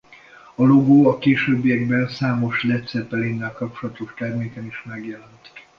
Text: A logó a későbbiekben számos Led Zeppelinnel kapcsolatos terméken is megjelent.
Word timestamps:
A 0.55 0.63
logó 0.63 1.07
a 1.09 1.17
későbbiekben 1.17 2.07
számos 2.07 2.63
Led 2.63 2.87
Zeppelinnel 2.87 3.51
kapcsolatos 3.53 4.13
terméken 4.17 4.65
is 4.65 4.83
megjelent. 4.85 5.51